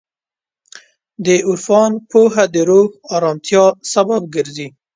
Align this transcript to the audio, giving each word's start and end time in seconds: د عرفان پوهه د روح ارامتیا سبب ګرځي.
د 1.25 1.27
عرفان 1.47 1.91
پوهه 2.11 2.43
د 2.53 2.55
روح 2.69 2.89
ارامتیا 3.15 3.65
سبب 3.93 4.21
ګرځي. 4.35 4.67